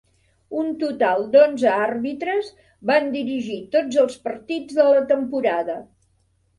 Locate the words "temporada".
5.17-5.83